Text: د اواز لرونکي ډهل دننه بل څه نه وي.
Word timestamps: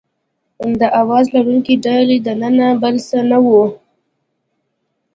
د 0.79 0.81
اواز 1.01 1.25
لرونکي 1.35 1.73
ډهل 1.83 2.09
دننه 2.25 2.67
بل 2.81 2.95
څه 3.07 3.17
نه 3.31 3.37
وي. 3.45 3.63